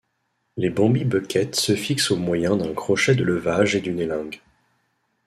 [0.57, 4.41] Les Bambi bucket se fixent au moyen d'un crochet de levage et d'une élingue.